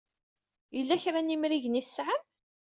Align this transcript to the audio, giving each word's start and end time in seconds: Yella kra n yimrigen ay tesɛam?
Yella 0.75 0.95
kra 1.03 1.19
n 1.21 1.31
yimrigen 1.31 1.79
ay 1.79 1.83
tesɛam? 1.85 2.23